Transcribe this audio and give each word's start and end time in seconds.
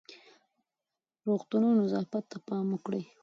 د 1.19 1.19
روغتونونو 1.27 1.79
نظافت 1.81 2.23
ته 2.31 2.37
پام 2.47 2.65
وکړئ. 2.71 3.03